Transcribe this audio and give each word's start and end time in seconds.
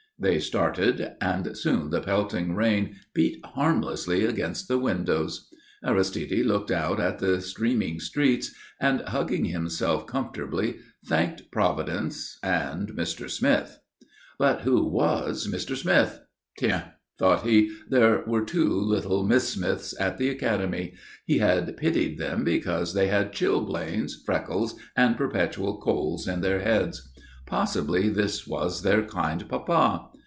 They 0.19 0.37
started, 0.37 1.13
and 1.19 1.57
soon 1.57 1.89
the 1.89 1.99
pelting 1.99 2.53
rain 2.53 2.97
beat 3.11 3.43
harmlessly 3.43 4.23
against 4.23 4.67
the 4.67 4.77
windows. 4.77 5.49
Aristide 5.83 6.45
looked 6.45 6.69
out 6.69 6.99
at 6.99 7.17
the 7.17 7.41
streaming 7.41 7.99
streets, 7.99 8.53
and, 8.79 9.01
hugging 9.01 9.45
himself 9.45 10.05
comfortably, 10.05 10.77
thanked 11.03 11.49
Providence 11.51 12.37
and 12.43 12.89
Mr. 12.89 13.27
Smith. 13.31 13.79
But 14.37 14.61
who 14.61 14.85
was 14.85 15.47
Mr. 15.51 15.75
Smith? 15.75 16.19
Tiens, 16.59 16.83
thought 17.17 17.41
he, 17.41 17.75
there 17.89 18.23
were 18.27 18.45
two 18.45 18.69
little 18.79 19.23
Miss 19.25 19.49
Smiths 19.49 19.95
at 19.99 20.19
the 20.19 20.29
academy; 20.29 20.93
he 21.25 21.39
had 21.39 21.75
pitied 21.77 22.19
them 22.19 22.43
because 22.43 22.93
they 22.93 23.07
had 23.07 23.33
chilblains, 23.33 24.21
freckles, 24.23 24.75
and 24.95 25.17
perpetual 25.17 25.81
colds 25.81 26.27
in 26.27 26.41
their 26.41 26.59
heads; 26.59 27.07
possibly 27.47 28.07
this 28.07 28.47
was 28.47 28.81
their 28.83 29.03
kind 29.03 29.49
papa. 29.49 30.07